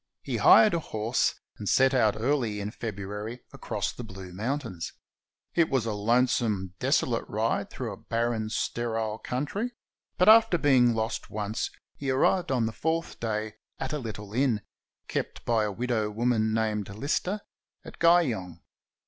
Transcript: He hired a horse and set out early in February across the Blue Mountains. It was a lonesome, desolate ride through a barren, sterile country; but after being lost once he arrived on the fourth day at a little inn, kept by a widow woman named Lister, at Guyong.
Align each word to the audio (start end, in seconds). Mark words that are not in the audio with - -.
He 0.23 0.37
hired 0.37 0.73
a 0.73 0.79
horse 0.79 1.35
and 1.57 1.69
set 1.69 1.93
out 1.93 2.15
early 2.17 2.59
in 2.59 2.71
February 2.71 3.41
across 3.53 3.91
the 3.93 4.03
Blue 4.03 4.33
Mountains. 4.33 4.93
It 5.53 5.69
was 5.69 5.85
a 5.85 5.93
lonesome, 5.93 6.73
desolate 6.79 7.23
ride 7.27 7.69
through 7.69 7.93
a 7.93 7.97
barren, 7.97 8.49
sterile 8.49 9.19
country; 9.19 9.73
but 10.17 10.27
after 10.27 10.57
being 10.57 10.95
lost 10.95 11.29
once 11.29 11.69
he 11.97 12.09
arrived 12.09 12.51
on 12.51 12.65
the 12.65 12.71
fourth 12.73 13.19
day 13.19 13.57
at 13.77 13.93
a 13.93 13.99
little 13.99 14.33
inn, 14.33 14.61
kept 15.07 15.45
by 15.45 15.65
a 15.65 15.71
widow 15.71 16.09
woman 16.09 16.51
named 16.51 16.89
Lister, 16.89 17.41
at 17.85 17.99
Guyong. 17.99 18.59